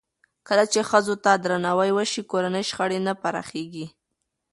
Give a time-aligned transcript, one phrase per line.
[0.47, 3.87] کله چې ښځو ته درناوی وشي، کورني شخړې نه پراخېږي.